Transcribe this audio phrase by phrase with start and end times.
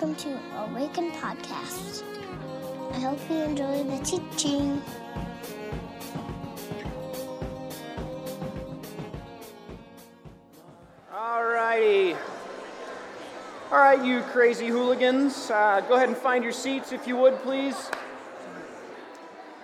[0.00, 2.04] welcome to Awaken Podcast.
[2.92, 4.80] I hope you enjoy the teaching.
[11.12, 12.14] All righty.
[13.72, 17.36] All right, you crazy hooligans, uh, go ahead and find your seats if you would,
[17.40, 17.90] please.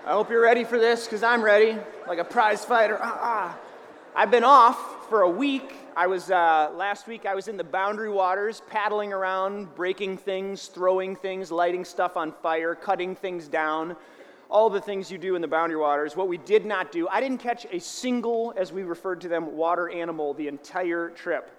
[0.04, 1.78] I hope you're ready for this because I'm ready,
[2.08, 2.98] like a prize fighter.
[3.00, 3.58] Ah, ah.
[4.16, 5.83] I've been off for a week.
[5.96, 7.24] I was uh, last week.
[7.24, 12.32] I was in the Boundary Waters, paddling around, breaking things, throwing things, lighting stuff on
[12.32, 13.94] fire, cutting things down,
[14.50, 16.16] all the things you do in the Boundary Waters.
[16.16, 19.56] What we did not do, I didn't catch a single, as we referred to them,
[19.56, 21.56] water animal the entire trip.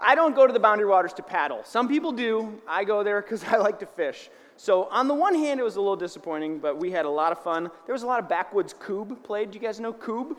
[0.00, 1.60] I don't go to the Boundary Waters to paddle.
[1.64, 2.58] Some people do.
[2.66, 4.30] I go there because I like to fish.
[4.56, 7.30] So, on the one hand, it was a little disappointing, but we had a lot
[7.30, 7.70] of fun.
[7.84, 9.50] There was a lot of backwoods kubb played.
[9.50, 10.34] Do you guys know kubb?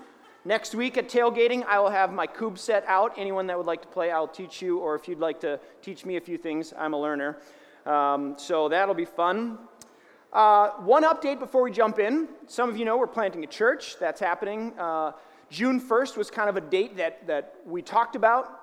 [0.48, 3.12] Next week at tailgating, I will have my kubb set out.
[3.18, 6.06] Anyone that would like to play, I'll teach you, or if you'd like to teach
[6.06, 7.40] me a few things, I'm a learner.
[7.86, 9.58] Um, so that'll be fun.
[10.31, 12.30] Uh, one update before we jump in.
[12.48, 14.00] Some of you know we're planting a church.
[14.00, 14.72] That's happening.
[14.80, 15.12] Uh,
[15.50, 18.61] June 1st was kind of a date that, that we talked about.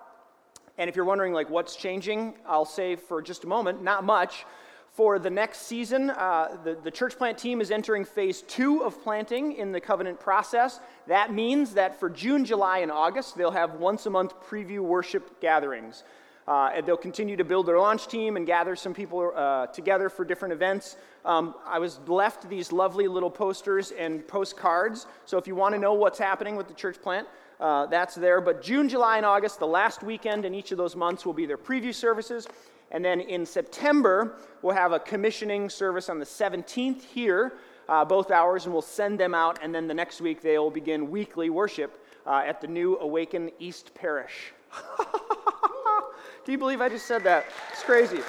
[0.79, 4.47] And if you're wondering, like, what's changing, I'll say for just a moment, not much.
[4.95, 9.03] For the next season, uh, the, the church plant team is entering phase two of
[9.03, 10.79] planting in the covenant process.
[11.09, 15.41] That means that for June, July, and August, they'll have once a month preview worship
[15.41, 16.05] gatherings.
[16.47, 20.09] Uh, and they'll continue to build their launch team and gather some people uh, together
[20.09, 20.97] for different events.
[21.25, 25.09] Um, I was left these lovely little posters and postcards.
[25.25, 27.27] So if you want to know what's happening with the church plant,
[27.59, 28.41] uh, that's there.
[28.41, 31.47] But June, July, and August, the last weekend in each of those months, will be
[31.47, 32.47] their preview services.
[32.91, 37.55] And then in September, we'll have a commissioning service on the 17th here,
[37.89, 39.59] uh, both hours, and we'll send them out.
[39.63, 43.51] And then the next week, they will begin weekly worship uh, at the new Awaken
[43.59, 44.53] East Parish.
[46.45, 47.47] Do you believe I just said that?
[47.73, 48.21] It's crazy.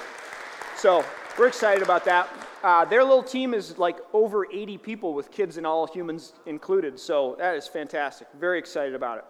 [0.76, 1.04] So
[1.38, 2.28] we're excited about that.
[2.62, 6.98] Uh, their little team is like over 80 people with kids and all humans included.
[6.98, 8.28] So that is fantastic.
[8.38, 9.24] Very excited about it.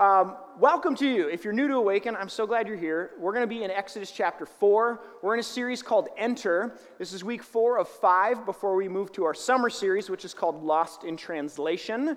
[0.00, 1.28] Um, welcome to you.
[1.28, 3.10] If you're new to Awaken, I'm so glad you're here.
[3.18, 4.98] We're going to be in Exodus chapter 4.
[5.20, 6.74] We're in a series called Enter.
[6.98, 10.32] This is week four of five before we move to our summer series, which is
[10.32, 12.16] called Lost in Translation,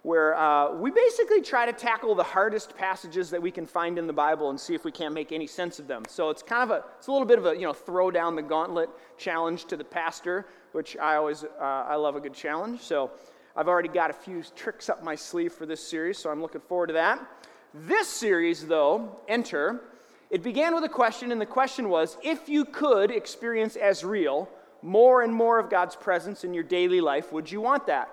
[0.00, 4.06] where uh, we basically try to tackle the hardest passages that we can find in
[4.06, 6.04] the Bible and see if we can't make any sense of them.
[6.08, 8.36] So it's kind of a, it's a little bit of a, you know, throw down
[8.36, 8.88] the gauntlet
[9.18, 12.80] challenge to the pastor, which I always, uh, I love a good challenge.
[12.80, 13.10] So
[13.58, 16.60] I've already got a few tricks up my sleeve for this series, so I'm looking
[16.60, 17.20] forward to that.
[17.74, 19.80] This series, though, Enter,
[20.30, 24.48] it began with a question, and the question was if you could experience as real
[24.80, 28.08] more and more of God's presence in your daily life, would you want that?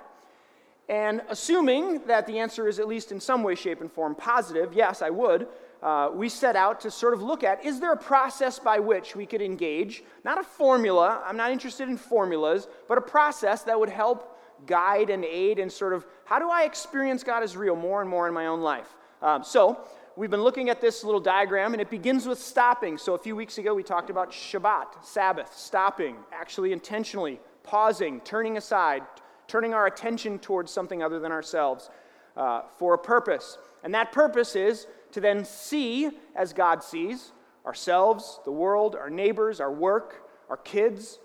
[0.89, 4.73] And assuming that the answer is at least in some way, shape, and form positive,
[4.73, 5.47] yes, I would,
[5.84, 9.16] uh, we set out to sort of look at is there a process by which
[9.16, 13.79] we could engage, not a formula, I'm not interested in formulas, but a process that
[13.79, 14.34] would help
[14.66, 18.09] guide and aid and sort of how do I experience God as real more and
[18.09, 18.95] more in my own life?
[19.21, 19.79] Um, so,
[20.16, 22.97] we've been looking at this little diagram, and it begins with stopping.
[22.97, 28.57] So, a few weeks ago, we talked about Shabbat, Sabbath, stopping, actually intentionally pausing, turning
[28.57, 29.03] aside,
[29.47, 31.89] turning our attention towards something other than ourselves
[32.37, 33.57] uh, for a purpose.
[33.83, 37.31] And that purpose is to then see as God sees
[37.66, 41.19] ourselves, the world, our neighbors, our work, our kids.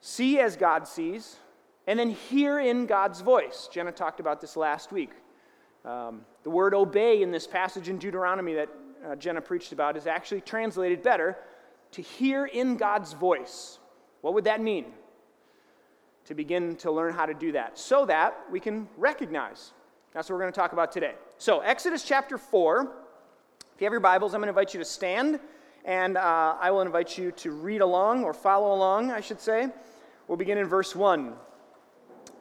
[0.00, 1.36] See as God sees,
[1.88, 3.66] and then hear in God's voice.
[3.72, 5.10] Jenna talked about this last week.
[5.86, 8.68] Um, the word obey in this passage in Deuteronomy that
[9.06, 11.38] uh, Jenna preached about is actually translated better
[11.92, 13.78] to hear in God's voice.
[14.20, 14.84] What would that mean?
[16.26, 19.72] To begin to learn how to do that so that we can recognize.
[20.12, 21.14] That's what we're going to talk about today.
[21.38, 22.82] So, Exodus chapter 4.
[22.82, 25.40] If you have your Bibles, I'm going to invite you to stand,
[25.86, 29.68] and uh, I will invite you to read along or follow along, I should say.
[30.26, 31.32] We'll begin in verse 1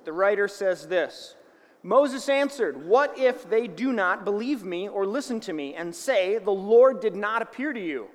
[0.07, 1.35] the writer says this
[1.83, 6.37] Moses answered, What if they do not believe me or listen to me and say,
[6.37, 8.07] The Lord did not appear to you?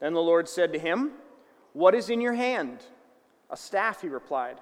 [0.00, 1.10] Then the Lord said to him,
[1.72, 2.78] What is in your hand?
[3.50, 4.58] A staff, he replied.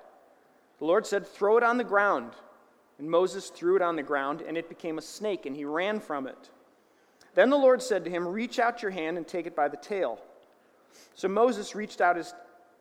[0.78, 2.32] The Lord said, Throw it on the ground.
[2.98, 6.00] And Moses threw it on the ground, and it became a snake, and he ran
[6.00, 6.50] from it.
[7.34, 9.76] Then the Lord said to him, Reach out your hand and take it by the
[9.76, 10.18] tail.
[11.14, 12.32] So Moses reached out, his,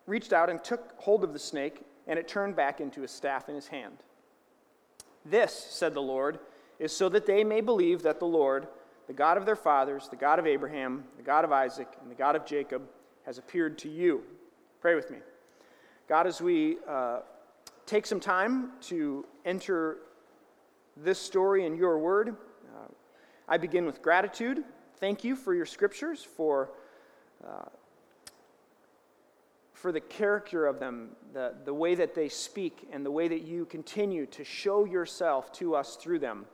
[0.05, 3.49] reached out and took hold of the snake and it turned back into a staff
[3.49, 3.97] in his hand.
[5.25, 6.39] This, said the Lord,
[6.79, 8.67] is so that they may believe that the Lord,
[9.07, 12.15] the God of their fathers, the God of Abraham, the God of Isaac, and the
[12.15, 12.83] God of Jacob,
[13.25, 14.23] has appeared to you.
[14.81, 15.17] Pray with me.
[16.07, 17.21] God, as we uh,
[17.85, 19.97] take some time to enter
[20.95, 22.29] this story in your word,
[22.75, 22.87] uh,
[23.47, 24.63] I begin with gratitude.
[24.97, 26.69] Thank you for your scriptures, for
[27.45, 27.65] uh,
[29.75, 33.41] for the character of them, the, the way that they speak, and the way that
[33.41, 36.45] you continue to show yourself to us through them.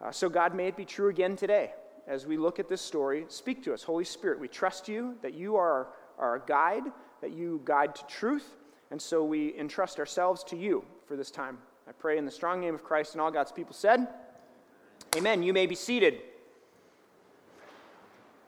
[0.00, 1.72] Uh, so, God, may it be true again today
[2.06, 3.24] as we look at this story.
[3.28, 4.38] Speak to us, Holy Spirit.
[4.38, 5.88] We trust you that you are our,
[6.18, 6.84] our guide,
[7.22, 8.56] that you guide to truth,
[8.90, 11.56] and so we entrust ourselves to you for this time.
[11.88, 14.06] I pray in the strong name of Christ and all God's people said,
[15.16, 15.42] Amen.
[15.42, 16.20] You may be seated.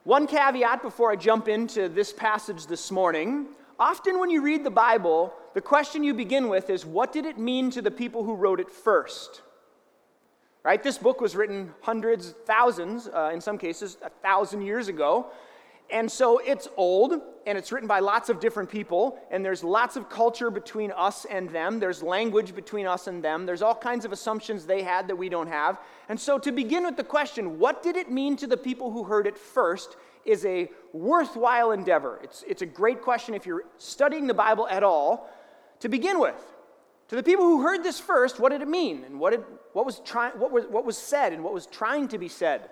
[0.05, 3.47] One caveat before I jump into this passage this morning.
[3.79, 7.39] Often, when you read the Bible, the question you begin with is what did it
[7.39, 9.43] mean to the people who wrote it first?
[10.63, 10.83] Right?
[10.83, 15.27] This book was written hundreds, thousands, uh, in some cases, a thousand years ago.
[15.91, 19.95] And so it's old, and it's written by lots of different people, and there's lots
[19.95, 21.79] of culture between us and them.
[21.79, 23.47] There's language between us and them.
[23.47, 25.79] There's all kinds of assumptions they had that we don't have.
[26.09, 29.05] And so, to begin with the question, what did it mean to the people who
[29.05, 29.97] heard it first,
[30.27, 32.21] is a worthwhile endeavor.
[32.23, 35.31] It's, it's a great question if you're studying the Bible at all
[35.81, 36.35] to begin with.
[37.09, 39.05] To the people who heard this first, what did it mean?
[39.05, 42.09] And what, did, what, was, try, what, was, what was said and what was trying
[42.09, 42.69] to be said?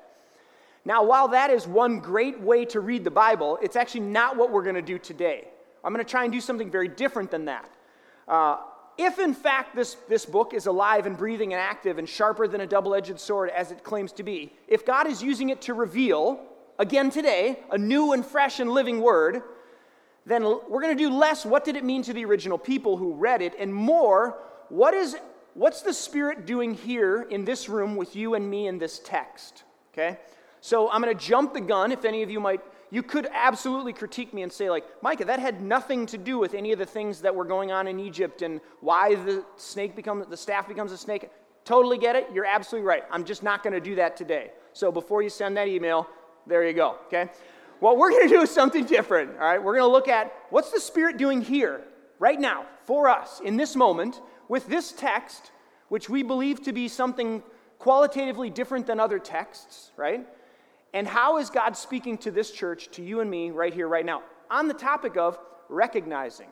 [0.85, 4.51] Now, while that is one great way to read the Bible, it's actually not what
[4.51, 5.49] we're going to do today.
[5.83, 7.71] I'm going to try and do something very different than that.
[8.27, 8.59] Uh,
[8.97, 12.61] if, in fact, this, this book is alive and breathing and active and sharper than
[12.61, 15.75] a double edged sword as it claims to be, if God is using it to
[15.75, 16.41] reveal,
[16.79, 19.43] again today, a new and fresh and living word,
[20.27, 23.13] then we're going to do less what did it mean to the original people who
[23.13, 24.39] read it, and more
[24.69, 25.17] what is,
[25.55, 29.65] what's the Spirit doing here in this room with you and me in this text?
[29.93, 30.19] Okay?
[30.61, 31.93] So I'm going to jump the gun.
[31.93, 32.61] If any of you might,
[32.91, 36.55] you could absolutely critique me and say, like, Micah, that had nothing to do with
[36.55, 40.27] any of the things that were going on in Egypt and why the snake becomes,
[40.29, 41.29] the staff becomes a snake.
[41.65, 42.29] Totally get it.
[42.33, 43.03] You're absolutely right.
[43.11, 44.53] I'm just not going to do that today.
[44.73, 46.09] So before you send that email,
[46.47, 46.99] there you go.
[47.07, 47.31] Okay.
[47.81, 49.33] What we're going to do is something different.
[49.33, 49.63] All right.
[49.63, 51.83] We're going to look at what's the Spirit doing here,
[52.19, 55.53] right now, for us, in this moment, with this text,
[55.89, 57.43] which we believe to be something
[57.79, 60.27] qualitatively different than other texts, right?
[60.93, 64.07] And how is God speaking to this church, to you and me, right here, right
[64.07, 65.39] now, on the topic of
[65.69, 66.49] recognizing?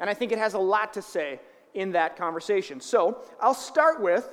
[0.00, 1.40] And I think it has a lot to say
[1.74, 2.80] in that conversation.
[2.80, 4.28] So I'll start with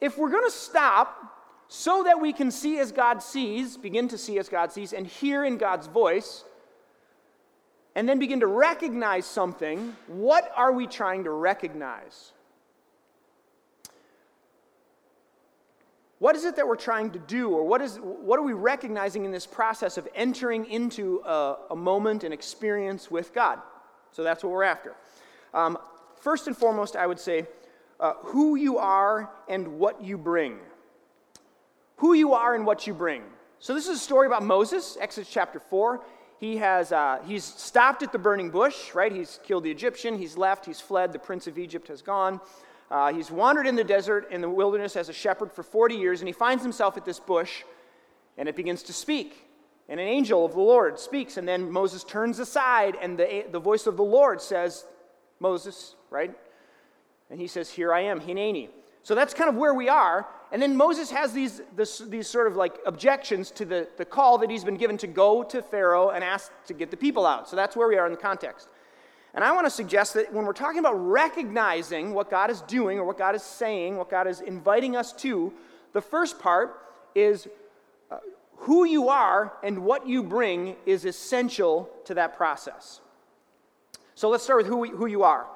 [0.00, 1.37] if we're going to stop
[1.68, 5.06] so that we can see as God sees, begin to see as God sees, and
[5.06, 6.44] hear in God's voice,
[7.94, 12.32] and then begin to recognize something, what are we trying to recognize?
[16.20, 19.24] What is it that we're trying to do, or what, is, what are we recognizing
[19.24, 23.60] in this process of entering into a, a moment, an experience with God?
[24.12, 24.96] So that's what we're after.
[25.52, 25.78] Um,
[26.20, 27.46] first and foremost, I would say
[28.00, 30.58] uh, who you are and what you bring.
[31.98, 33.22] Who you are and what you bring.
[33.58, 36.00] So this is a story about Moses, Exodus chapter 4.
[36.38, 39.10] He has, uh, he's stopped at the burning bush, right?
[39.10, 42.40] He's killed the Egyptian, he's left, he's fled, the prince of Egypt has gone.
[42.88, 46.20] Uh, he's wandered in the desert, in the wilderness as a shepherd for 40 years,
[46.20, 47.64] and he finds himself at this bush,
[48.36, 49.48] and it begins to speak.
[49.88, 53.58] And an angel of the Lord speaks, and then Moses turns aside, and the, the
[53.58, 54.86] voice of the Lord says,
[55.40, 56.32] Moses, right?
[57.28, 58.68] And he says, Here I am, Hineni.
[59.02, 60.26] So that's kind of where we are.
[60.50, 64.38] And then Moses has these, this, these sort of like objections to the, the call
[64.38, 67.48] that he's been given to go to Pharaoh and ask to get the people out.
[67.48, 68.68] So that's where we are in the context.
[69.34, 72.98] And I want to suggest that when we're talking about recognizing what God is doing
[72.98, 75.52] or what God is saying, what God is inviting us to,
[75.92, 76.82] the first part
[77.14, 77.46] is
[78.10, 78.18] uh,
[78.56, 83.00] who you are and what you bring is essential to that process.
[84.14, 85.46] So let's start with who, we, who you are.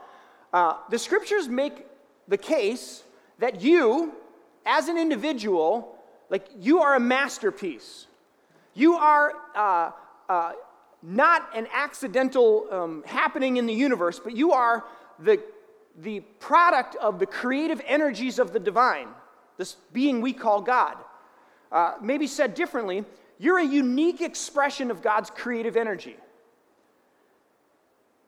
[0.53, 1.87] Uh, the scriptures make
[2.29, 3.03] the case
[3.39, 4.13] that you,
[4.67, 5.97] as an individual,
[6.31, 8.07] like you are a masterpiece.
[8.75, 9.91] You are uh,
[10.29, 10.53] uh,
[11.03, 14.85] not an accidental um, happening in the universe, but you are
[15.19, 15.43] the,
[16.01, 19.09] the product of the creative energies of the divine,
[19.59, 20.97] this being we call God.
[21.71, 23.05] Uh, maybe said differently,
[23.39, 26.17] you're a unique expression of God's creative energy.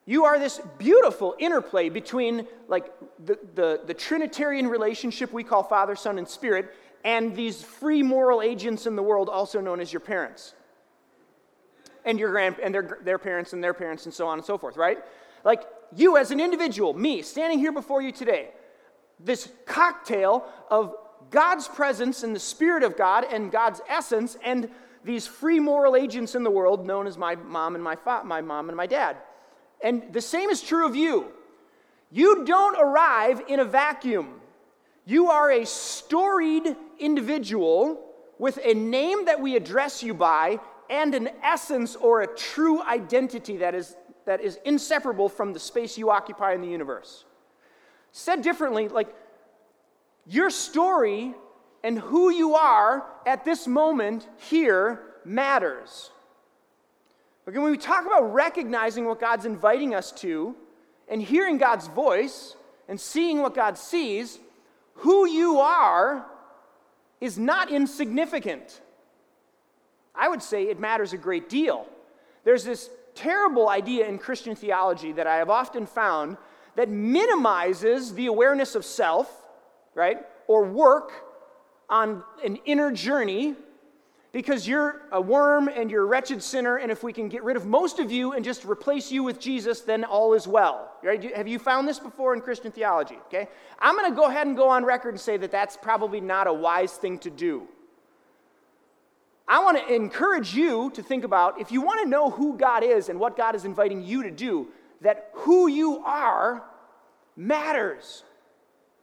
[0.05, 2.91] You are this beautiful interplay between like
[3.23, 8.41] the, the, the Trinitarian relationship we call Father, Son, and Spirit, and these free moral
[8.41, 10.53] agents in the world, also known as your parents
[12.03, 14.57] and your grand and their, their parents and their parents and so on and so
[14.57, 14.99] forth, right?
[15.43, 15.63] Like
[15.95, 18.49] you as an individual, me, standing here before you today,
[19.19, 20.95] this cocktail of
[21.31, 24.69] God's presence and the Spirit of God and God's essence and
[25.03, 28.41] these free moral agents in the world known as my mom and my, fa- my
[28.41, 29.17] mom and my dad.
[29.85, 31.31] And the same is true of you.
[32.11, 34.41] You don't arrive in a vacuum.
[35.05, 38.03] You are a storied individual
[38.39, 43.57] with a name that we address you by and an essence or a true identity
[43.57, 47.25] that is that is inseparable from the space you occupy in the universe.
[48.11, 49.13] Said differently, like
[50.25, 51.35] your story
[51.83, 56.09] and who you are at this moment here matters.
[57.47, 60.55] Okay, when we talk about recognizing what God's inviting us to
[61.07, 62.55] and hearing God's voice
[62.89, 64.39] and seeing what God sees,
[64.95, 66.25] who you are
[67.21, 68.81] is not insignificant.
[70.15, 71.87] I would say it matters a great deal.
[72.45, 76.37] There's this terrible idea in Christian theology that I have often found
[76.75, 79.31] that minimizes the awareness of self,
[79.93, 81.11] right, or work
[81.89, 83.55] on an inner journey
[84.35, 87.55] because you're a worm and you're a wretched sinner, and if we can get rid
[87.55, 90.91] of most of you and just replace you with Jesus, then all is well.
[91.01, 91.33] Right?
[91.33, 93.15] Have you found this before in Christian theology?
[93.27, 93.47] Okay?
[93.79, 96.47] I'm going to go ahead and go on record and say that that's probably not
[96.47, 97.65] a wise thing to do.
[99.47, 102.83] I want to encourage you to think about if you want to know who God
[102.83, 104.67] is and what God is inviting you to do,
[104.99, 106.61] that who you are
[107.37, 108.23] matters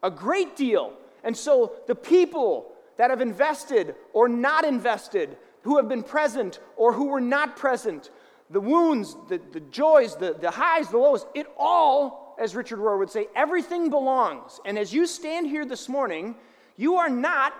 [0.03, 0.93] a great deal.
[1.25, 6.92] And so the people that have invested or not invested, who have been present or
[6.92, 8.11] who were not present,
[8.50, 12.99] the wounds, the, the joys, the, the highs, the lows, it all, as Richard Rohr
[12.99, 14.61] would say, everything belongs.
[14.64, 16.34] And as you stand here this morning,
[16.76, 17.54] you are not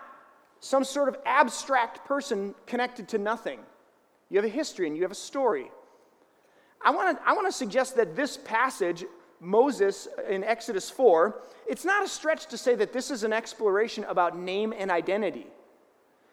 [0.60, 3.60] some sort of abstract person connected to nothing.
[4.28, 5.70] You have a history and you have a story.
[6.84, 9.04] I want to I want to suggest that this passage,
[9.42, 14.04] Moses in Exodus 4, it's not a stretch to say that this is an exploration
[14.04, 15.49] about name and identity.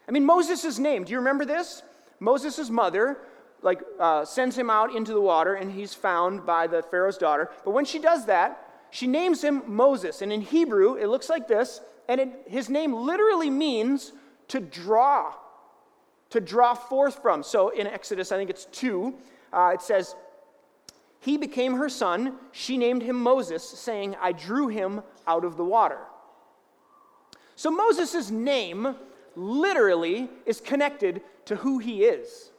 [0.07, 1.81] I mean, Moses' name, do you remember this?
[2.19, 3.17] Moses' mother,
[3.63, 7.49] like, uh, sends him out into the water and he's found by the Pharaoh's daughter.
[7.65, 10.21] But when she does that, she names him Moses.
[10.21, 14.13] And in Hebrew, it looks like this, and it, his name literally means
[14.49, 15.33] to draw,
[16.29, 17.41] to draw forth from.
[17.41, 19.15] So in Exodus, I think it's 2,
[19.51, 20.15] uh, it says,
[21.19, 22.35] He became her son.
[22.51, 25.99] She named him Moses, saying, I drew him out of the water.
[27.55, 28.95] So Moses' name
[29.35, 32.51] literally is connected to who he is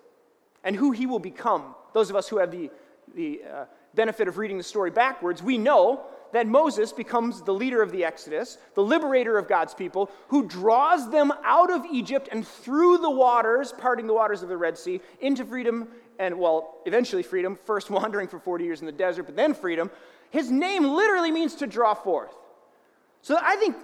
[0.62, 1.74] and who he will become.
[1.94, 2.70] Those of us who have the,
[3.14, 3.64] the uh,
[3.94, 8.04] benefit of reading the story backwards, we know that Moses becomes the leader of the
[8.04, 13.10] Exodus, the liberator of God's people, who draws them out of Egypt and through the
[13.10, 15.88] waters, parting the waters of the Red Sea, into freedom
[16.20, 19.90] and, well, eventually freedom, first wandering for 40 years in the desert, but then freedom.
[20.30, 22.36] His name literally means to draw forth.
[23.22, 23.74] So I think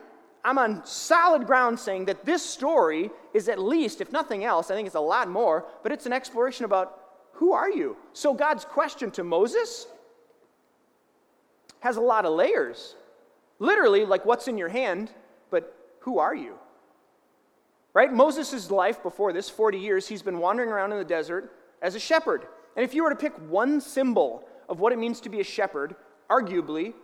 [0.44, 4.74] I'm on solid ground saying that this story is at least, if nothing else, I
[4.74, 7.00] think it's a lot more, but it's an exploration about
[7.32, 7.96] who are you?
[8.12, 9.86] So God's question to Moses
[11.80, 12.94] has a lot of layers.
[13.58, 15.10] Literally, like what's in your hand,
[15.50, 16.54] but who are you?
[17.92, 18.12] Right?
[18.12, 21.52] Moses' life before this, 40 years, he's been wandering around in the desert
[21.82, 22.46] as a shepherd.
[22.76, 25.44] And if you were to pick one symbol of what it means to be a
[25.44, 25.96] shepherd,
[26.28, 26.94] arguably,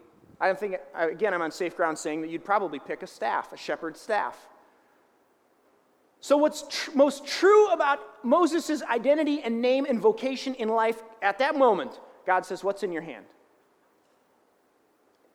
[0.41, 3.57] I think, again, I'm on safe ground saying that you'd probably pick a staff, a
[3.57, 4.49] shepherd's staff.
[6.21, 11.38] So, what's tr- most true about Moses' identity and name and vocation in life at
[11.38, 12.00] that moment?
[12.26, 13.26] God says, What's in your hand?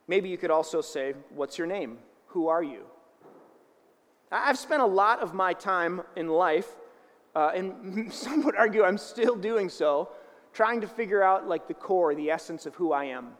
[0.07, 1.97] Maybe you could also say, What's your name?
[2.27, 2.85] Who are you?
[4.31, 6.75] I've spent a lot of my time in life,
[7.37, 10.09] uh, and some would argue I'm still doing so,
[10.53, 13.33] trying to figure out like the core, the essence of who I am.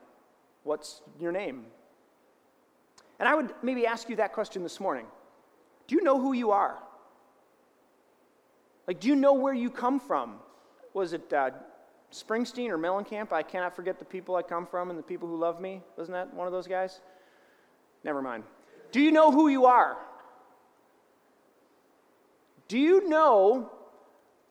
[0.63, 1.66] What's your name?
[3.20, 5.08] And I would maybe ask you that question this morning.
[5.88, 6.77] Do you know who you are?
[8.86, 10.36] Like, do you know where you come from?
[10.94, 11.50] Was it uh,
[12.13, 15.38] Springsteen or Mellencamp, I cannot forget the people I come from and the people who
[15.38, 15.82] love me.
[15.98, 17.01] Wasn't that one of those guys?
[18.04, 18.44] Never mind.
[18.92, 19.98] Do you know who you are?
[22.68, 23.72] Do you know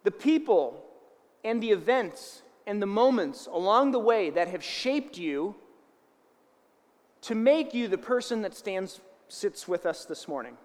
[0.07, 0.85] the people
[1.43, 5.57] and the events and the moments along the way that have shaped you
[7.23, 10.57] to make you the person that stands sits with us this morning?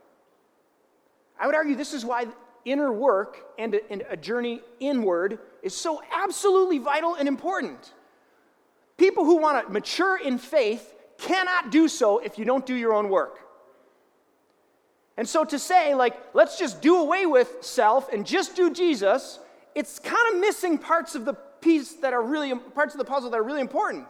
[1.39, 2.27] I would argue this is why
[2.65, 7.93] inner work and a, and a journey inward is so absolutely vital and important.
[8.95, 12.93] People who want to mature in faith cannot do so if you don't do your
[12.93, 13.39] own work.
[15.17, 19.39] And so to say, like, let's just do away with self and just do Jesus,
[19.75, 23.29] it's kind of missing parts of the piece that are really, parts of the puzzle
[23.29, 24.07] that are really important.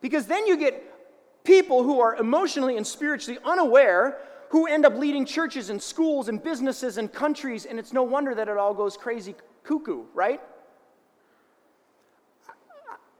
[0.00, 0.82] Because then you get
[1.44, 4.18] people who are emotionally and spiritually unaware
[4.50, 8.34] who end up leading churches and schools and businesses and countries, and it's no wonder
[8.34, 9.34] that it all goes crazy
[9.64, 10.40] cuckoo, right?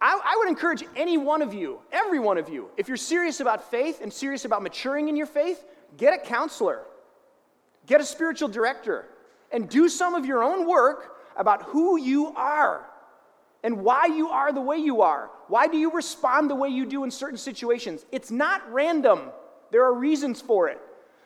[0.00, 3.40] I, I, would encourage any one of you, every one of you, if you're serious
[3.40, 5.64] about faith and serious about maturing in your faith,
[5.96, 6.82] get a counselor,
[7.86, 9.06] get a spiritual director,
[9.52, 12.86] and do some of your own work about who you are.
[13.62, 15.30] and why you are the way you are.
[15.48, 18.04] Why do you respond the way you do in certain situations?
[18.12, 19.30] It's not random,
[19.70, 20.78] there are reasons for it.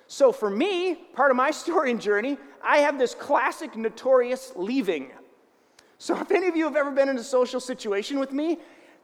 [0.07, 5.11] So, for me, part of my story and journey, I have this classic notorious leaving.
[5.99, 8.59] So, if any of you have ever been in a social situation with me,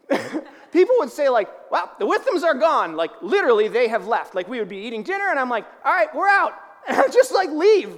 [0.73, 2.95] people would say, like, well, the Withams are gone.
[2.95, 4.35] Like, literally, they have left.
[4.35, 6.53] Like, we would be eating dinner, and I'm like, all right, we're out.
[6.89, 7.97] And I just like leave.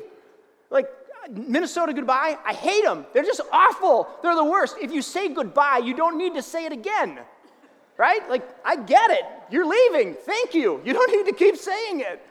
[0.71, 0.88] Like,
[1.31, 3.07] Minnesota goodbye, I hate them.
[3.12, 4.09] They're just awful.
[4.23, 4.76] They're the worst.
[4.81, 7.19] If you say goodbye, you don't need to say it again.
[7.97, 8.28] Right?
[8.28, 9.25] Like, I get it.
[9.50, 10.14] You're leaving.
[10.14, 10.81] Thank you.
[10.85, 12.25] You don't need to keep saying it.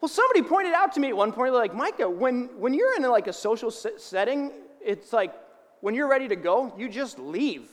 [0.00, 3.02] Well, somebody pointed out to me at one point, like, Micah, when, when you're in
[3.04, 4.52] like a social setting,
[4.84, 5.32] it's like
[5.80, 7.68] when you're ready to go, you just leave.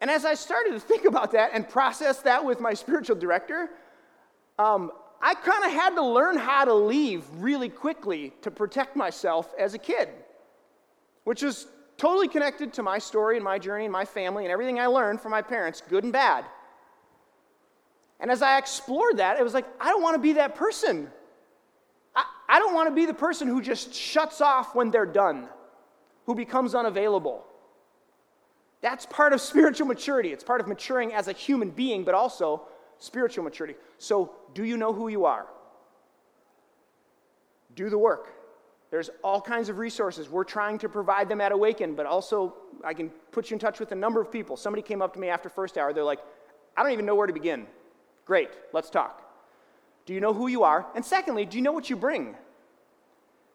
[0.00, 3.70] And as I started to think about that and process that with my spiritual director,
[4.58, 4.90] um,
[5.24, 9.72] I kind of had to learn how to leave really quickly to protect myself as
[9.72, 10.10] a kid,
[11.24, 11.66] which is
[11.96, 15.22] totally connected to my story and my journey and my family and everything I learned
[15.22, 16.44] from my parents, good and bad.
[18.20, 21.08] And as I explored that, it was like, I don't want to be that person.
[22.14, 25.48] I, I don't want to be the person who just shuts off when they're done,
[26.26, 27.46] who becomes unavailable.
[28.82, 30.34] That's part of spiritual maturity.
[30.34, 33.78] It's part of maturing as a human being, but also spiritual maturity.
[33.98, 35.46] So, do you know who you are?
[37.74, 38.34] Do the work.
[38.90, 40.28] There's all kinds of resources.
[40.28, 43.80] We're trying to provide them at Awaken, but also I can put you in touch
[43.80, 44.56] with a number of people.
[44.56, 45.92] Somebody came up to me after first hour.
[45.92, 46.20] They're like,
[46.76, 47.66] I don't even know where to begin.
[48.24, 49.22] Great, let's talk.
[50.06, 50.86] Do you know who you are?
[50.94, 52.36] And secondly, do you know what you bring?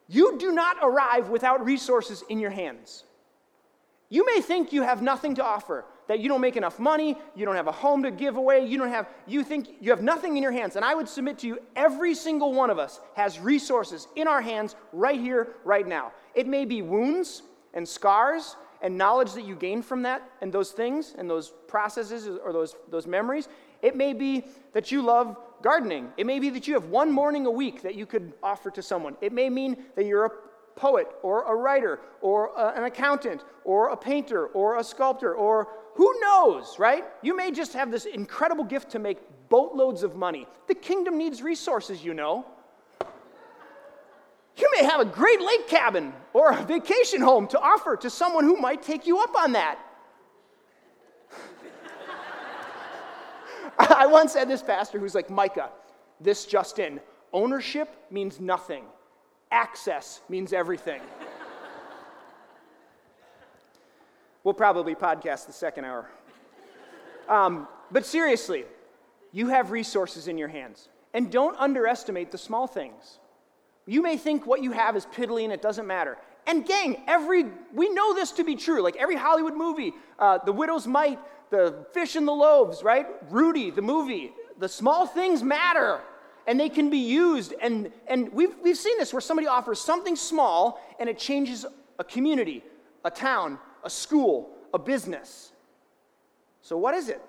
[0.07, 3.03] You do not arrive without resources in your hands.
[4.09, 7.45] You may think you have nothing to offer, that you don't make enough money, you
[7.45, 10.35] don't have a home to give away, you don't have you think you have nothing
[10.37, 10.75] in your hands.
[10.75, 14.41] And I would submit to you every single one of us has resources in our
[14.41, 16.11] hands right here right now.
[16.33, 17.43] It may be wounds
[17.75, 22.27] and scars and knowledge that you gain from that and those things and those processes
[22.27, 23.47] or those those memories.
[23.83, 26.11] It may be that you love gardening.
[26.17, 28.81] It may be that you have one morning a week that you could offer to
[28.81, 29.15] someone.
[29.21, 30.31] It may mean that you're a
[30.75, 35.67] poet or a writer or a, an accountant or a painter or a sculptor or
[35.99, 37.03] who knows, right?
[37.21, 39.17] You may just have this incredible gift to make
[39.49, 40.47] boatloads of money.
[40.69, 42.45] The kingdom needs resources, you know.
[44.55, 48.45] You may have a great lake cabin or a vacation home to offer to someone
[48.45, 49.77] who might take you up on that.
[53.77, 55.69] I once had this pastor who's like, Micah,
[56.21, 57.01] this Justin,
[57.33, 58.85] ownership means nothing,
[59.51, 61.01] access means everything.
[64.43, 66.09] We'll probably podcast the second hour.
[67.27, 68.65] Um, but seriously,
[69.31, 70.89] you have resources in your hands.
[71.13, 73.17] And don't underestimate the small things.
[73.85, 76.17] You may think what you have is piddly and it doesn't matter.
[76.45, 78.81] And gang, every we know this to be true.
[78.81, 83.07] Like every Hollywood movie, uh, The Widow's Mite, The Fish and the Loaves, right?
[83.29, 84.33] Rudy, the movie.
[84.59, 86.01] The small things matter,
[86.45, 87.53] and they can be used.
[87.61, 91.65] And and we've we've seen this where somebody offers something small and it changes
[91.97, 92.63] a community,
[93.05, 95.51] a town, a school, a business.
[96.61, 97.21] So what is it?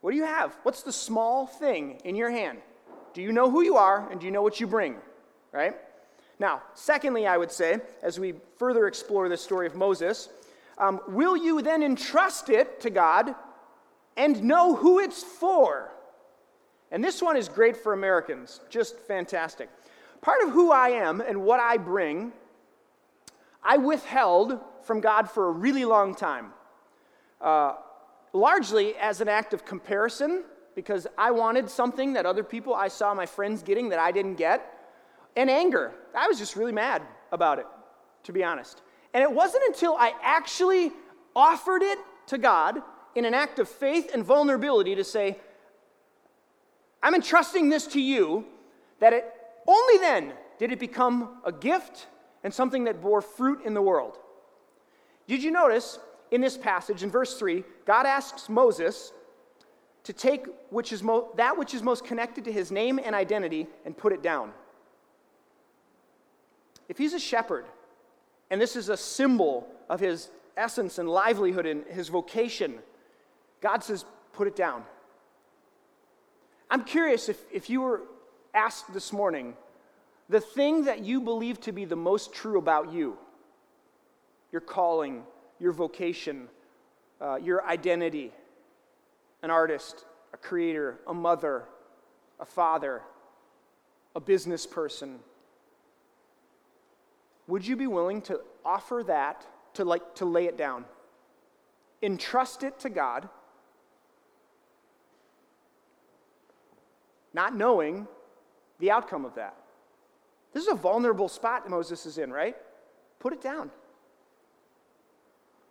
[0.00, 0.56] What do you have?
[0.62, 2.58] What's the small thing in your hand?
[3.14, 4.96] Do you know who you are and do you know what you bring?
[5.52, 5.74] Right?
[6.38, 10.28] Now, secondly, I would say, as we further explore this story of Moses,
[10.78, 13.34] um, will you then entrust it to God
[14.16, 15.92] and know who it's for?
[16.90, 19.70] And this one is great for Americans, just fantastic.
[20.20, 22.32] Part of who I am and what I bring,
[23.62, 26.52] I withheld from God for a really long time,
[27.40, 27.74] uh,
[28.32, 30.44] largely as an act of comparison,
[30.76, 34.36] because I wanted something that other people I saw my friends getting that I didn't
[34.36, 34.72] get
[35.34, 35.92] and anger.
[36.14, 37.66] I was just really mad about it,
[38.24, 38.82] to be honest.
[39.12, 40.92] And it wasn't until I actually
[41.34, 42.80] offered it to God
[43.14, 45.38] in an act of faith and vulnerability to say,
[47.02, 48.44] I'm entrusting this to you,
[49.00, 49.24] that it
[49.66, 52.06] only then did it become a gift
[52.44, 54.18] and something that bore fruit in the world.
[55.26, 55.98] Did you notice
[56.30, 59.12] in this passage, in verse 3, God asks Moses
[60.04, 63.66] to take which is mo- that which is most connected to his name and identity
[63.84, 64.52] and put it down?
[66.88, 67.64] If he's a shepherd,
[68.50, 72.78] and this is a symbol of his essence and livelihood and his vocation,
[73.60, 74.84] God says, put it down.
[76.70, 78.02] I'm curious if, if you were
[78.54, 79.54] asked this morning,
[80.28, 83.18] the thing that you believe to be the most true about you,
[84.52, 85.22] your calling,
[85.58, 86.48] your vocation,
[87.20, 88.32] uh, your identity,
[89.42, 91.64] an artist, a creator, a mother,
[92.40, 93.02] a father,
[94.14, 95.18] a business person,
[97.46, 100.84] would you be willing to offer that to like to lay it down.
[102.02, 103.28] Entrust it to God,
[107.32, 108.08] not knowing
[108.78, 109.54] the outcome of that.
[110.52, 112.56] This is a vulnerable spot Moses is in, right?
[113.18, 113.70] Put it down.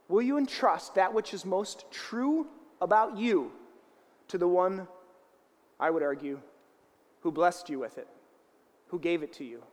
[0.08, 2.48] Will you entrust that which is most true
[2.82, 3.52] about you
[4.28, 4.88] to the one,
[5.80, 6.40] I would argue,
[7.22, 8.08] who blessed you with it,
[8.88, 9.64] who gave it to you?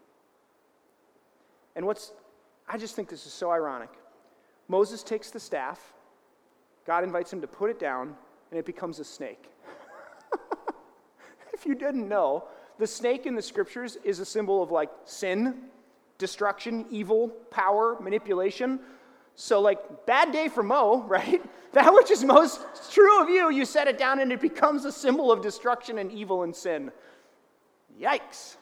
[1.76, 2.12] And what's,
[2.68, 3.90] I just think this is so ironic.
[4.68, 5.92] Moses takes the staff,
[6.86, 8.14] God invites him to put it down,
[8.50, 9.50] and it becomes a snake.
[11.52, 12.44] if you didn't know,
[12.78, 15.54] the snake in the scriptures is a symbol of like sin,
[16.18, 18.80] destruction, evil, power, manipulation.
[19.34, 21.42] So, like, bad day for Mo, right?
[21.72, 22.60] That which is most
[22.92, 26.12] true of you, you set it down and it becomes a symbol of destruction and
[26.12, 26.92] evil and sin.
[28.00, 28.56] Yikes.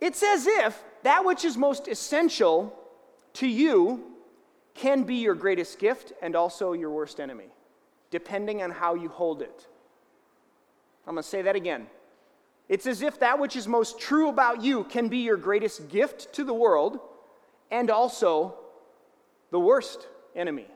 [0.00, 2.76] It's as if that which is most essential
[3.34, 4.04] to you
[4.74, 7.48] can be your greatest gift and also your worst enemy,
[8.10, 9.66] depending on how you hold it.
[11.06, 11.86] I'm going to say that again.
[12.68, 16.32] It's as if that which is most true about you can be your greatest gift
[16.34, 17.00] to the world
[17.70, 18.54] and also
[19.50, 20.66] the worst enemy,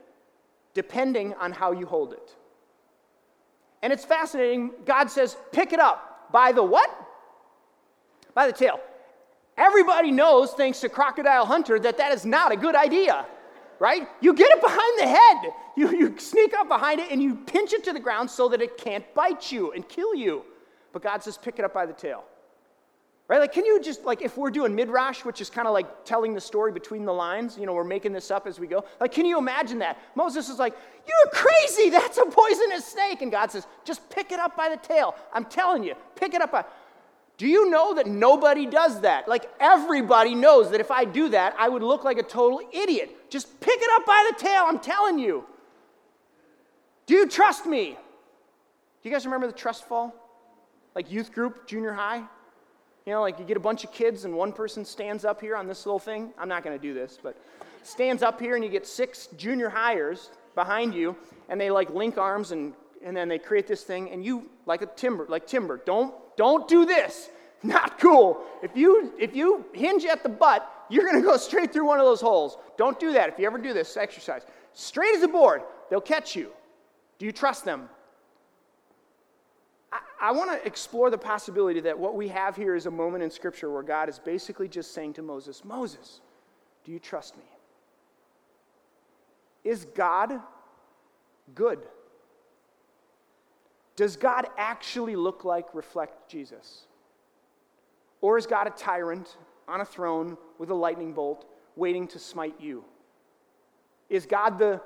[0.73, 2.35] depending on how you hold it.
[3.81, 4.71] And it's fascinating.
[4.85, 6.89] God says, pick it up by the what?
[8.33, 8.79] By the tail.
[9.57, 13.25] Everybody knows, thanks to Crocodile Hunter, that that is not a good idea,
[13.79, 14.07] right?
[14.19, 15.53] You get it behind the head.
[15.77, 18.61] You, you sneak up behind it and you pinch it to the ground so that
[18.61, 20.43] it can't bite you and kill you.
[20.91, 22.25] But God says, pick it up by the tail.
[23.27, 23.39] Right?
[23.39, 26.35] Like, can you just, like, if we're doing midrash, which is kind of like telling
[26.35, 28.85] the story between the lines, you know, we're making this up as we go.
[28.99, 29.97] Like, can you imagine that?
[30.13, 30.75] Moses is like,
[31.07, 31.89] You're crazy.
[31.89, 33.23] That's a poisonous snake.
[33.23, 35.15] And God says, Just pick it up by the tail.
[35.33, 36.65] I'm telling you, pick it up by.
[37.37, 39.27] Do you know that nobody does that?
[39.27, 43.29] Like everybody knows that if I do that, I would look like a total idiot.
[43.29, 45.43] Just pick it up by the tail, I'm telling you.
[47.07, 47.91] Do you trust me?
[47.91, 50.13] Do you guys remember the trust fall?
[50.95, 52.23] Like youth group, junior high?
[53.05, 55.55] You know, like you get a bunch of kids and one person stands up here
[55.55, 56.33] on this little thing.
[56.39, 57.37] I'm not going to do this, but
[57.83, 61.15] stands up here and you get six junior hires behind you
[61.47, 64.81] and they like link arms and and then they create this thing and you like
[64.81, 67.29] a timber like timber don't don't do this.
[67.63, 68.43] Not cool.
[68.63, 71.99] If you if you hinge at the butt, you're going to go straight through one
[71.99, 72.57] of those holes.
[72.75, 73.29] Don't do that.
[73.29, 74.41] If you ever do this exercise,
[74.73, 76.51] straight as a board, they'll catch you.
[77.19, 77.87] Do you trust them?
[80.27, 83.29] I, want to explore the possibility that what we have here is a moment in
[83.29, 86.21] Scripture where God is basically just saying to Moses, Moses,
[86.83, 87.43] do you trust me?
[89.63, 90.39] Is God
[91.53, 91.79] good?
[93.95, 96.85] Does God actually look like, reflect Jesus?
[98.21, 102.55] Or is God a tyrant on a throne with a lightning bolt waiting to smite
[102.59, 102.83] you?
[104.09, 104.81] Is God the,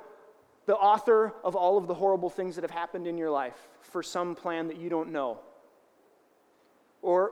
[0.69, 4.03] the author of all of the horrible things that have happened in your life for
[4.03, 5.39] some plan that you don't know?
[7.01, 7.31] Or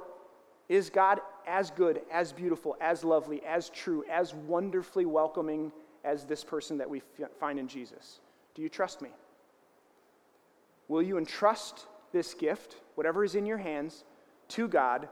[0.68, 5.72] is God as good, as beautiful, as lovely, as true, as wonderfully welcoming
[6.04, 7.04] as this person that we
[7.40, 8.22] find in Jesus?
[8.56, 9.10] Do you trust me?
[10.88, 14.04] Will you entrust this gift, whatever is in your hands,
[14.48, 15.08] to God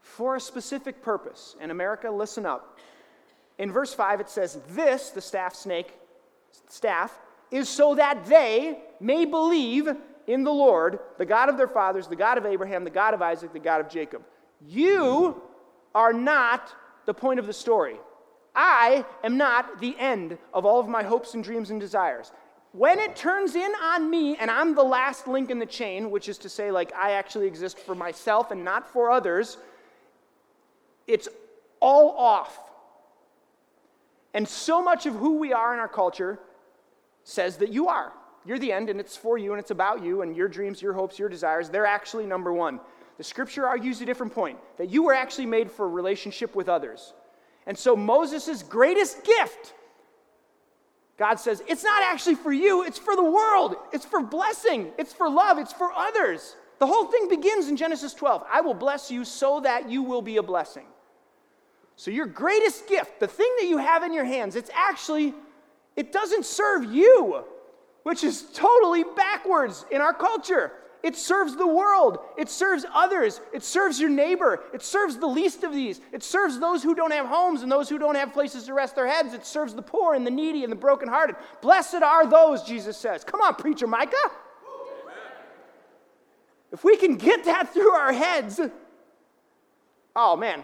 [0.00, 1.54] for a specific purpose?
[1.60, 2.80] And America, listen up.
[3.56, 5.96] In verse 5, it says, This, the staff snake,
[6.68, 7.18] staff,
[7.50, 9.88] is so that they may believe
[10.26, 13.22] in the Lord, the God of their fathers, the God of Abraham, the God of
[13.22, 14.22] Isaac, the God of Jacob.
[14.66, 15.40] You
[15.94, 17.96] are not the point of the story.
[18.54, 22.32] I am not the end of all of my hopes and dreams and desires
[22.76, 26.28] when it turns in on me and I'm the last link in the chain, which
[26.28, 29.56] is to say, like, I actually exist for myself and not for others,
[31.06, 31.26] it's
[31.80, 32.58] all off.
[34.34, 36.38] And so much of who we are in our culture
[37.26, 38.12] says that you are.
[38.44, 40.92] You're the end, and it's for you, and it's about you, and your dreams, your
[40.92, 42.80] hopes, your desires, they're actually number one.
[43.18, 46.68] The scripture argues a different point that you were actually made for a relationship with
[46.68, 47.12] others.
[47.66, 49.74] And so Moses' greatest gift
[51.16, 53.76] God says, it's not actually for you, it's for the world.
[53.92, 56.56] It's for blessing, it's for love, it's for others.
[56.78, 58.44] The whole thing begins in Genesis 12.
[58.52, 60.84] I will bless you so that you will be a blessing.
[61.98, 65.32] So, your greatest gift, the thing that you have in your hands, it's actually,
[65.96, 67.44] it doesn't serve you,
[68.02, 70.72] which is totally backwards in our culture.
[71.02, 72.18] It serves the world.
[72.36, 73.40] It serves others.
[73.52, 74.64] It serves your neighbor.
[74.74, 76.00] It serves the least of these.
[76.12, 78.96] It serves those who don't have homes and those who don't have places to rest
[78.96, 79.32] their heads.
[79.32, 81.36] It serves the poor and the needy and the brokenhearted.
[81.62, 83.22] Blessed are those, Jesus says.
[83.22, 84.16] Come on, preacher Micah.
[86.72, 88.60] If we can get that through our heads,
[90.16, 90.62] oh man,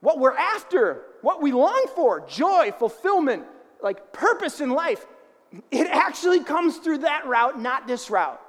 [0.00, 3.44] what we're after what we long for joy, fulfillment,
[3.82, 5.06] like purpose in life
[5.70, 8.40] it actually comes through that route, not this route.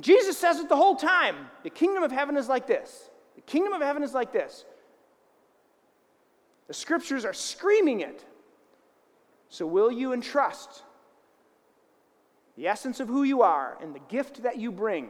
[0.00, 1.36] Jesus says it the whole time.
[1.64, 3.10] The kingdom of heaven is like this.
[3.34, 4.64] The kingdom of heaven is like this.
[6.68, 8.24] The scriptures are screaming it.
[9.48, 10.82] So, will you entrust
[12.56, 15.08] the essence of who you are and the gift that you bring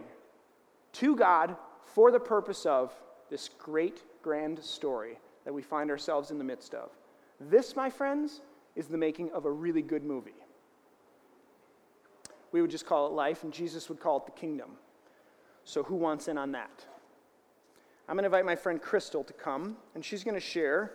[0.94, 2.92] to God for the purpose of
[3.30, 6.90] this great, grand story that we find ourselves in the midst of?
[7.50, 8.40] This, my friends,
[8.76, 10.34] is the making of a really good movie.
[12.52, 14.72] We would just call it life, and Jesus would call it the kingdom.
[15.64, 16.84] So, who wants in on that?
[18.08, 20.92] I'm going to invite my friend Crystal to come, and she's going to share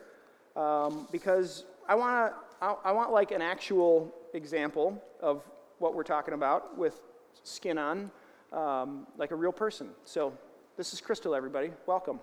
[0.55, 2.37] um, because I want to.
[2.59, 5.43] I, I want like an actual example of
[5.79, 7.01] what we're talking about with
[7.43, 8.11] skin on,
[8.51, 9.89] um, like a real person.
[10.05, 10.33] So,
[10.75, 11.71] this is Crystal, everybody.
[11.85, 12.19] Welcome.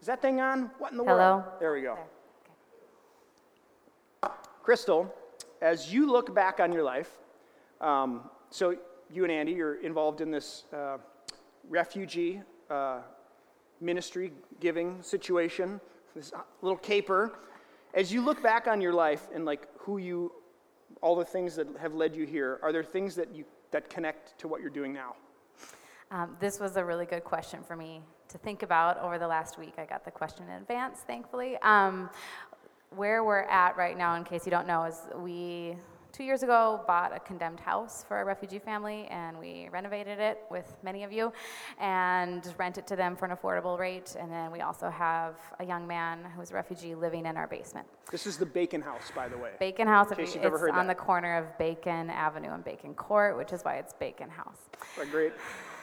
[0.00, 0.70] Is that thing on?
[0.78, 1.16] What in the Hello?
[1.16, 1.44] world?
[1.58, 1.98] There we go.
[4.66, 5.14] Crystal,
[5.62, 7.08] as you look back on your life,
[7.80, 8.74] um, so
[9.08, 10.96] you and Andy, you're involved in this uh,
[11.68, 13.02] refugee uh,
[13.80, 15.80] ministry giving situation,
[16.16, 17.38] this little caper.
[17.94, 20.32] As you look back on your life and like who you,
[21.00, 24.36] all the things that have led you here, are there things that you that connect
[24.40, 25.14] to what you're doing now?
[26.10, 29.58] Um, this was a really good question for me to think about over the last
[29.58, 29.74] week.
[29.78, 31.56] I got the question in advance, thankfully.
[31.62, 32.10] Um,
[32.90, 35.76] where we're at right now, in case you don't know, is we
[36.16, 40.40] two years ago bought a condemned house for a refugee family and we renovated it
[40.50, 41.30] with many of you
[41.78, 44.16] and rent it to them for an affordable rate.
[44.18, 47.86] And then we also have a young man who's a refugee living in our basement.
[48.10, 50.56] This is the bacon house by the way bacon house in case you, you've ever
[50.56, 50.96] it's heard on that.
[50.96, 54.70] the corner of bacon avenue and bacon court which is why it's bacon house.
[55.02, 55.32] A great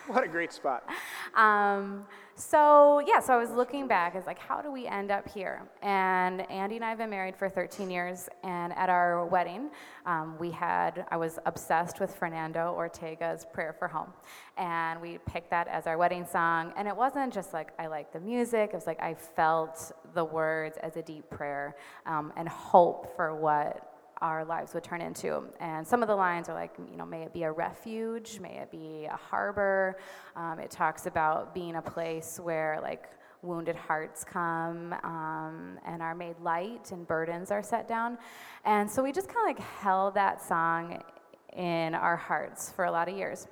[0.07, 0.87] what a great spot
[1.35, 5.29] um, so yeah, so I was looking back as like, how do we end up
[5.29, 5.61] here?
[5.83, 9.69] And Andy and I have been married for 13 years, and at our wedding,
[10.07, 14.11] um, we had I was obsessed with Fernando Ortega's "Prayer for Home,"
[14.57, 16.73] and we picked that as our wedding song.
[16.75, 20.25] And it wasn't just like I liked the music; it was like I felt the
[20.25, 21.75] words as a deep prayer
[22.07, 23.92] um, and hope for what
[24.23, 25.43] our lives would turn into.
[25.59, 28.57] And some of the lines are like, you know, may it be a refuge, may
[28.57, 29.97] it be a harbor.
[30.35, 33.09] Um, it talks about being a place where like
[33.41, 38.17] wounded hearts come um, and are made light and burdens are set down.
[38.63, 41.03] And so we just kind of like held that song
[41.55, 43.47] in our hearts for a lot of years.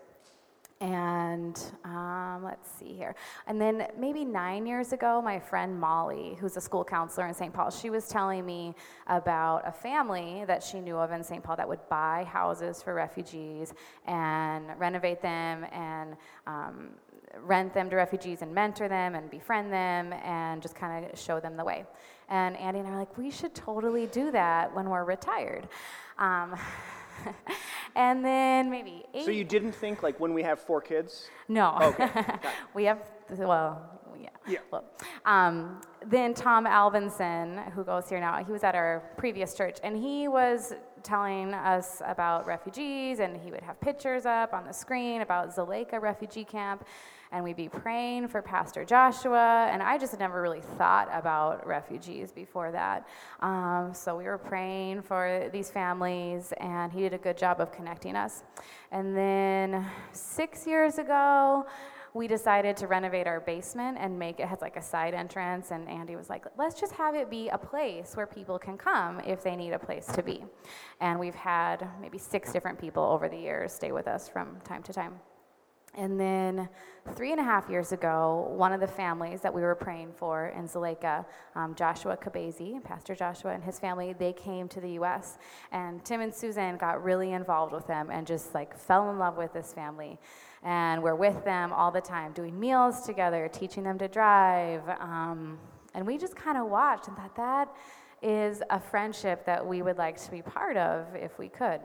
[0.81, 3.13] And um, let's see here.
[3.45, 7.53] And then maybe nine years ago, my friend Molly, who's a school counselor in St.
[7.53, 8.73] Paul, she was telling me
[9.05, 11.43] about a family that she knew of in St.
[11.43, 13.75] Paul that would buy houses for refugees
[14.07, 16.17] and renovate them and
[16.47, 16.89] um,
[17.43, 21.39] rent them to refugees and mentor them and befriend them and just kind of show
[21.39, 21.85] them the way.
[22.29, 25.67] And Andy and I were like, we should totally do that when we're retired.
[26.17, 26.55] Um,
[27.95, 29.25] and then maybe eight.
[29.25, 31.77] so you didn't think like when we have four kids No.
[31.81, 32.09] Okay,
[32.73, 32.99] we have,
[33.37, 34.29] well, yeah.
[34.47, 34.59] Yeah.
[34.71, 34.85] Well,
[35.25, 39.95] um, then Tom Alvinson, who goes here now, he was at our previous church, and
[39.95, 45.21] he was telling us about refugees, and he would have pictures up on the screen
[45.21, 46.85] about Dzaleka refugee camp,
[47.31, 51.65] and we'd be praying for Pastor Joshua, and I just had never really thought about
[51.65, 53.07] refugees before that.
[53.39, 57.71] Um, so we were praying for these families, and he did a good job of
[57.71, 58.43] connecting us.
[58.91, 61.65] And then six years ago,
[62.13, 65.87] we decided to renovate our basement and make it has like a side entrance and
[65.87, 69.41] andy was like let's just have it be a place where people can come if
[69.43, 70.43] they need a place to be
[70.99, 74.83] and we've had maybe six different people over the years stay with us from time
[74.83, 75.13] to time
[75.95, 76.69] and then
[77.15, 80.47] three and a half years ago, one of the families that we were praying for
[80.57, 81.25] in Dzaleka,
[81.55, 85.37] um, Joshua Kabezi, Pastor Joshua and his family, they came to the U.S.
[85.71, 89.37] And Tim and Susan got really involved with them and just like fell in love
[89.37, 90.17] with this family.
[90.63, 94.87] And we're with them all the time, doing meals together, teaching them to drive.
[94.99, 95.57] Um,
[95.93, 97.75] and we just kind of watched and thought that
[98.21, 101.81] is a friendship that we would like to be part of if we could.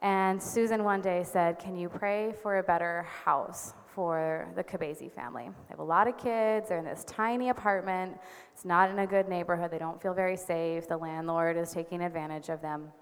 [0.00, 5.10] And Susan one day said, Can you pray for a better house for the Kabezi
[5.10, 5.44] family?
[5.44, 8.16] They have a lot of kids, they're in this tiny apartment,
[8.52, 12.02] it's not in a good neighborhood, they don't feel very safe, the landlord is taking
[12.02, 12.92] advantage of them.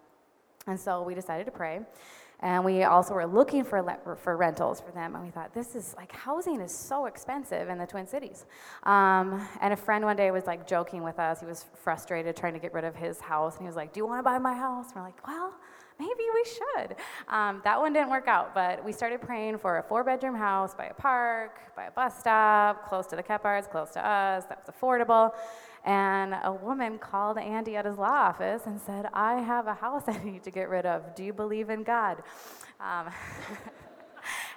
[0.66, 1.80] And so we decided to pray.
[2.40, 5.14] And we also were looking for, le- for rentals for them.
[5.14, 8.44] And we thought, this is like housing is so expensive in the Twin Cities.
[8.82, 11.40] Um, and a friend one day was like joking with us.
[11.40, 13.54] He was frustrated trying to get rid of his house.
[13.54, 14.88] And he was like, Do you want to buy my house?
[14.88, 15.54] And we're like, Well,
[15.98, 16.96] maybe we should.
[17.28, 20.74] Um, that one didn't work out, but we started praying for a four bedroom house
[20.74, 24.62] by a park, by a bus stop, close to the Kepards, close to us, that
[24.66, 25.32] was affordable.
[25.84, 30.04] And a woman called Andy at his law office and said, I have a house
[30.06, 31.14] I need to get rid of.
[31.14, 32.22] Do you believe in God?
[32.80, 33.10] Um,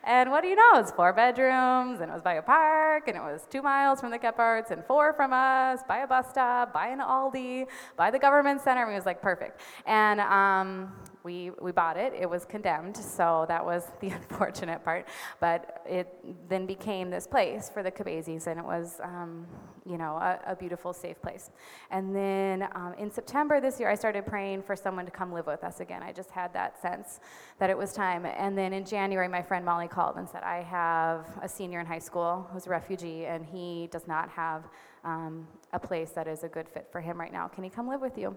[0.03, 0.71] And what do you know?
[0.75, 4.11] It's four bedrooms, and it was by a park, and it was two miles from
[4.11, 8.19] the Keparts, and four from us, by a bus stop, by an Aldi, by the
[8.19, 8.85] government center.
[8.85, 9.61] And was like perfect.
[9.85, 12.13] And um, we, we bought it.
[12.13, 15.07] It was condemned, so that was the unfortunate part.
[15.39, 16.07] But it
[16.49, 19.45] then became this place for the Cabezes, and it was, um,
[19.85, 21.51] you know, a, a, beautiful, safe place.
[21.91, 25.47] And then um, in September this year, I started praying for someone to come live
[25.47, 26.03] with us again.
[26.03, 27.19] I just had that sense
[27.59, 28.25] that it was time.
[28.25, 31.85] And then in January, my friend Molly called and said, I have a senior in
[31.85, 34.65] high school who's a refugee, and he does not have
[35.03, 37.47] um, a place that is a good fit for him right now.
[37.47, 38.35] Can he come live with you?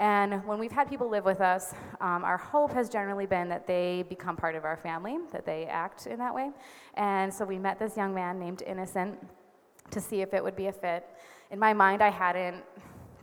[0.00, 3.66] And when we've had people live with us, um, our hope has generally been that
[3.66, 6.52] they become part of our family, that they act in that way.
[6.94, 9.18] And so we met this young man named Innocent
[9.90, 11.06] to see if it would be a fit.
[11.50, 12.64] In my mind, I hadn't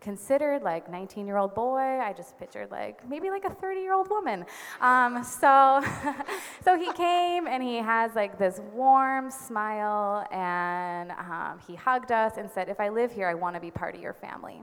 [0.01, 3.93] considered like 19 year old boy i just pictured like maybe like a 30 year
[3.93, 4.45] old woman
[4.79, 5.83] um, so
[6.63, 12.33] so he came and he has like this warm smile and um, he hugged us
[12.37, 14.61] and said if i live here i want to be part of your family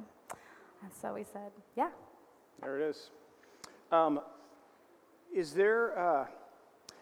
[0.82, 1.90] and so we said yeah
[2.62, 3.10] there it is.
[3.92, 4.20] Um,
[5.34, 6.26] is there, uh,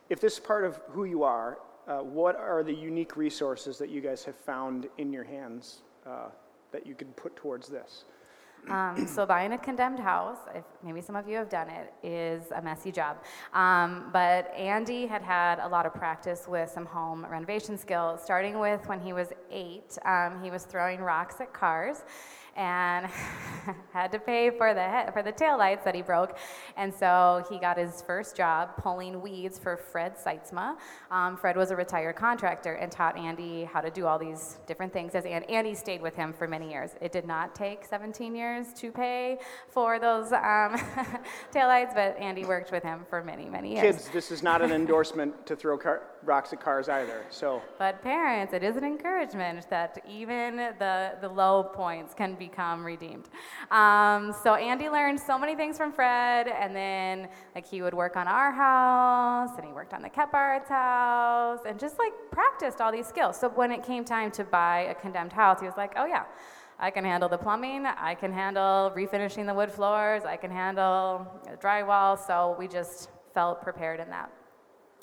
[0.09, 3.91] if this is part of who you are, uh, what are the unique resources that
[3.91, 6.29] you guys have found in your hands uh,
[6.71, 8.05] that you could put towards this?
[8.69, 12.53] Um, so buying a condemned house, if maybe some of you have done it, is
[12.53, 13.17] a messy job.
[13.53, 18.61] Um, but Andy had had a lot of practice with some home renovation skills, starting
[18.61, 19.99] with when he was eight.
[20.05, 22.05] Um, he was throwing rocks at cars,
[22.57, 23.07] and
[23.93, 26.39] had to pay for the head, for the tail lights that he broke.
[26.77, 30.77] And so he got his first job pulling weeds for Fred Seitzma.
[31.11, 34.93] Um, Fred was a retired contractor and taught Andy how to do all these different
[34.93, 35.15] things.
[35.15, 36.91] As and Andy stayed with him for many years.
[37.01, 39.39] It did not take 17 years to pay
[39.69, 40.81] for those um,
[41.53, 43.97] tail lights, but Andy worked with him for many, many years.
[43.97, 47.25] Kids, this is not an endorsement to throw car- rocks at cars either.
[47.31, 52.85] So, but parents, it is an encouragement that even the the low points can become
[52.85, 53.29] redeemed.
[53.71, 58.17] Um, so Andy learned so many things from Fred, and then like he would work
[58.17, 62.93] on our house, and he worked on the Kepart's house, and just like practiced all
[62.93, 63.39] these skills.
[63.39, 66.25] So when it came time to buy a condemned house, he was like, oh yeah.
[66.79, 71.25] I can handle the plumbing, I can handle refinishing the wood floors, I can handle
[71.61, 74.33] drywall, so we just felt prepared in that.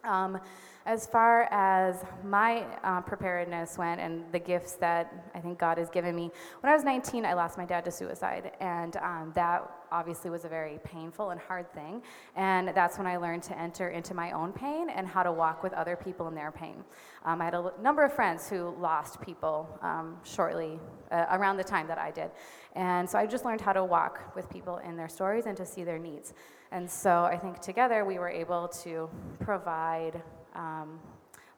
[0.03, 0.39] Um,
[0.85, 5.89] as far as my uh, preparedness went and the gifts that I think God has
[5.89, 8.51] given me, when I was 19, I lost my dad to suicide.
[8.59, 12.01] And um, that obviously was a very painful and hard thing.
[12.35, 15.63] And that's when I learned to enter into my own pain and how to walk
[15.63, 16.83] with other people in their pain.
[17.25, 20.79] Um, I had a number of friends who lost people um, shortly
[21.11, 22.31] uh, around the time that I did.
[22.75, 25.65] And so I just learned how to walk with people in their stories and to
[25.65, 26.33] see their needs.
[26.71, 30.21] And so I think together we were able to provide
[30.55, 30.99] um,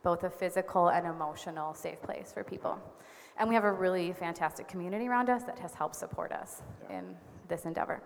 [0.04, 2.80] both a physical and emotional safe place for people.
[3.38, 7.00] And we have a really fantastic community around us that has helped support us yeah.
[7.00, 7.16] in
[7.48, 8.02] this endeavor.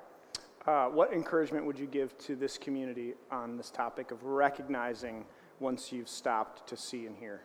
[0.67, 5.25] Uh, what encouragement would you give to this community on this topic of recognizing
[5.59, 7.41] once you've stopped to see and hear?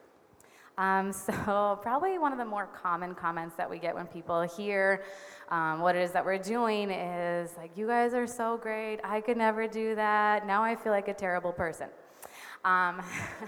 [0.79, 5.05] Um, so, probably one of the more common comments that we get when people hear
[5.51, 9.01] um, what it is that we're doing is like, You guys are so great.
[9.05, 10.47] I could never do that.
[10.47, 11.89] Now I feel like a terrible person.
[12.65, 13.03] Um,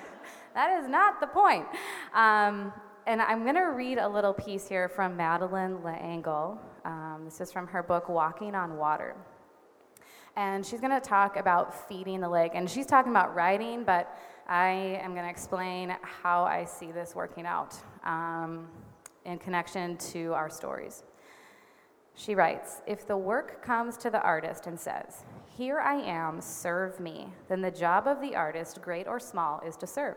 [0.55, 1.67] that is not the point.
[2.15, 2.73] Um,
[3.07, 6.59] and I'm going to read a little piece here from Madeleine L'Engle.
[6.85, 9.17] Um, this is from her book, Walking on Water.
[10.37, 12.53] And she's going to talk about feeding the lake.
[12.55, 14.17] And she's talking about writing, but
[14.49, 18.69] I am going to explain how I see this working out um,
[19.25, 21.03] in connection to our stories.
[22.15, 25.25] She writes If the work comes to the artist and says,
[25.63, 29.77] Here I am, serve me, then the job of the artist, great or small, is
[29.77, 30.17] to serve.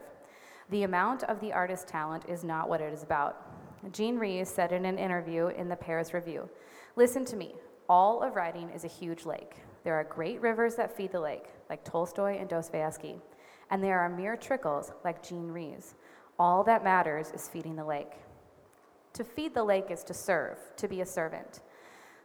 [0.71, 3.45] The amount of the artist's talent is not what it is about.
[3.91, 6.49] Jean Rhys said in an interview in the Paris Review
[6.95, 7.53] Listen to me.
[7.87, 9.57] All of writing is a huge lake.
[9.83, 13.21] There are great rivers that feed the lake, like Tolstoy and Dostoevsky,
[13.69, 15.93] and there are mere trickles, like Jean Rhys.
[16.39, 18.13] All that matters is feeding the lake.
[19.13, 21.59] To feed the lake is to serve, to be a servant.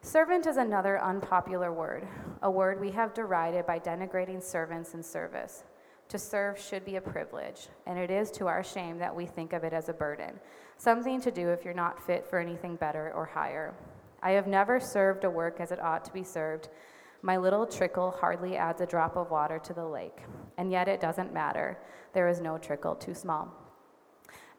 [0.02, 2.08] Servant is another unpopular word,
[2.40, 5.64] a word we have derided by denigrating servants and service.
[6.08, 9.52] To serve should be a privilege, and it is to our shame that we think
[9.52, 10.40] of it as a burden,
[10.78, 13.74] something to do if you're not fit for anything better or higher.
[14.22, 16.70] I have never served a work as it ought to be served.
[17.20, 20.20] My little trickle hardly adds a drop of water to the lake,
[20.56, 21.78] and yet it doesn't matter.
[22.14, 23.54] There is no trickle too small.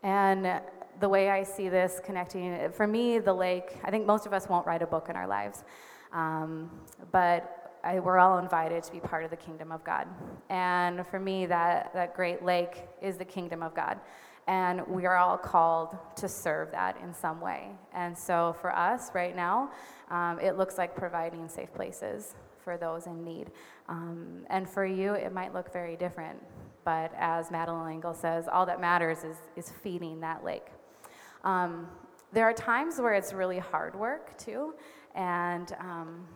[0.04, 0.62] And
[1.02, 4.48] the way I see this connecting, for me, the lake, I think most of us
[4.48, 5.64] won't write a book in our lives,
[6.14, 6.70] um,
[7.12, 10.08] but I, we're all invited to be part of the kingdom of God.
[10.50, 14.00] And for me, that, that great lake is the kingdom of God.
[14.48, 17.70] And we are all called to serve that in some way.
[17.94, 19.72] And so for us right now,
[20.10, 23.52] um, it looks like providing safe places for those in need.
[23.90, 26.38] Um, and for you, it might look very different.
[26.84, 30.68] But as Madeleine L'Engle says, all that matters is, is feeding that lake.
[31.44, 31.88] Um,
[32.34, 34.74] there are times where it's really hard work too,
[35.16, 36.28] and um,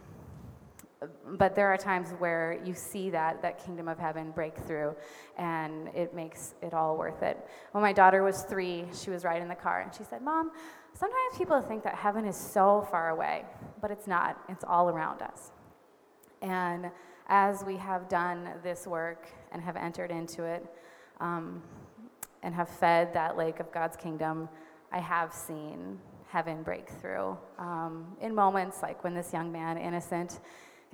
[1.37, 4.95] but there are times where you see that that kingdom of heaven break through
[5.37, 7.37] and it makes it all worth it.
[7.71, 10.51] When my daughter was three she was riding the car and she said mom
[10.93, 13.43] sometimes people think that heaven is so far away
[13.81, 14.39] but it's not.
[14.49, 15.51] It's all around us.
[16.41, 16.91] And
[17.27, 20.65] as we have done this work and have entered into it
[21.19, 21.61] um,
[22.43, 24.47] and have fed that lake of god's kingdom
[24.95, 30.39] i have seen heaven break through um, in moments like when this young man innocent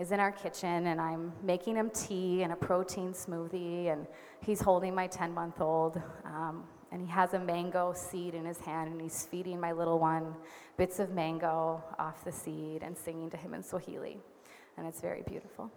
[0.01, 4.07] is in our kitchen and I'm making him tea and a protein smoothie, and
[4.43, 6.01] he's holding my 10 month old.
[6.25, 9.97] Um, and he has a mango seed in his hand, and he's feeding my little
[9.99, 10.35] one
[10.75, 14.17] bits of mango off the seed and singing to him in Swahili.
[14.77, 15.71] And it's very beautiful.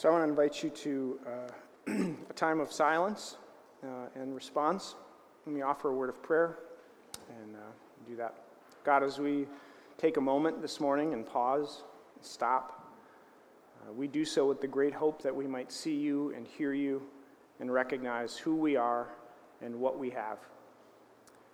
[0.00, 1.20] So I want to invite you to.
[1.26, 1.92] Uh,
[2.30, 3.36] a time of silence
[3.84, 4.94] uh, and response.
[5.44, 6.56] Let me offer a word of prayer
[7.28, 7.58] and uh,
[8.08, 8.34] do that.
[8.82, 9.46] God, as we
[9.98, 11.82] take a moment this morning and pause,
[12.16, 12.90] and stop,
[13.82, 16.72] uh, we do so with the great hope that we might see you and hear
[16.72, 17.02] you
[17.60, 19.08] and recognize who we are
[19.60, 20.38] and what we have,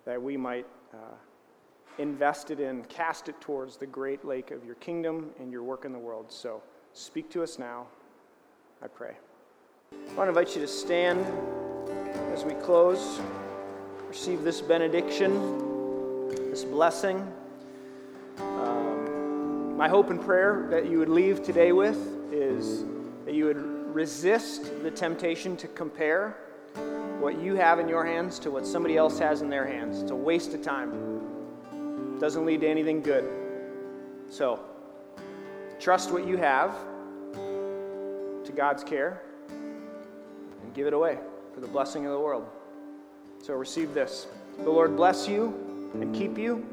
[0.05, 1.15] that we might uh,
[1.97, 5.83] invest it in, cast it towards the great lake of your kingdom and your work
[5.83, 6.31] in the world.
[6.31, 7.87] So speak to us now,
[8.79, 9.15] I pray.
[9.91, 11.25] I want to invite you to stand
[12.31, 13.19] as we close,
[14.07, 17.27] receive this benediction, this blessing.
[18.37, 21.97] Um, my hope and prayer that you would leave today with
[22.31, 22.83] is
[23.25, 23.57] that you would
[23.95, 26.37] resist the temptation to compare
[27.19, 30.03] what you have in your hands to what somebody else has in their hands.
[30.03, 30.93] It's a waste of time.
[32.15, 33.27] It doesn't lead to anything good.
[34.29, 34.59] So,
[35.79, 36.75] trust what you have
[38.47, 41.17] to God's care and give it away
[41.53, 42.47] for the blessing of the world.
[43.43, 44.27] So receive this.
[44.57, 46.65] The Lord bless you and keep you.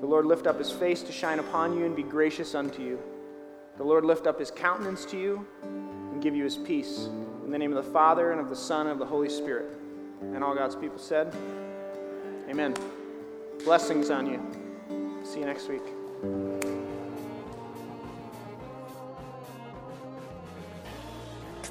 [0.00, 2.98] The Lord lift up his face to shine upon you and be gracious unto you.
[3.76, 7.06] The Lord lift up his countenance to you and give you his peace.
[7.44, 9.78] In the name of the Father, and of the Son, and of the Holy Spirit.
[10.20, 11.34] And all God's people said,
[12.48, 12.74] Amen.
[13.64, 15.24] Blessings on you.
[15.24, 16.77] See you next week.